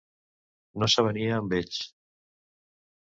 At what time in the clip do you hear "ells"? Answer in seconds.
1.61-1.79